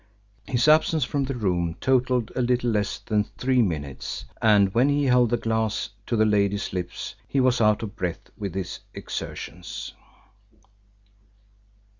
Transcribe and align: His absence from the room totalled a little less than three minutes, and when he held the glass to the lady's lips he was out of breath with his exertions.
His 0.47 0.67
absence 0.67 1.03
from 1.03 1.25
the 1.25 1.35
room 1.35 1.75
totalled 1.79 2.31
a 2.35 2.41
little 2.41 2.71
less 2.71 2.97
than 2.97 3.25
three 3.37 3.61
minutes, 3.61 4.25
and 4.41 4.73
when 4.73 4.89
he 4.89 5.03
held 5.05 5.29
the 5.29 5.37
glass 5.37 5.91
to 6.07 6.15
the 6.15 6.25
lady's 6.25 6.73
lips 6.73 7.13
he 7.27 7.39
was 7.39 7.61
out 7.61 7.83
of 7.83 7.95
breath 7.95 8.31
with 8.35 8.55
his 8.55 8.79
exertions. 8.95 9.93